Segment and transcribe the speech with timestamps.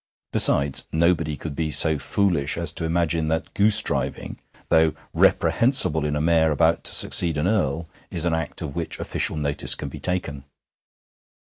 [0.33, 4.39] Besides, nobody could be so foolish as to imagine that goosedriving,
[4.69, 8.97] though reprehensible in a Mayor about to succeed an Earl, is an act of which
[8.99, 10.45] official notice can be taken.